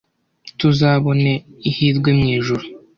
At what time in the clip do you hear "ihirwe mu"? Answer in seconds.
1.69-2.25